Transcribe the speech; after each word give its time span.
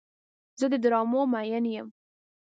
زه 0.59 0.65
د 0.71 0.73
ډرامو 0.83 1.21
مین 1.33 1.65
یم. 1.73 1.87